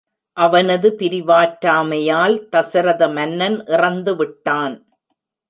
[0.37, 4.75] அவனது பிரிவாற்றாமையால் தசரத மன்னன் இறந்து விட்டான்.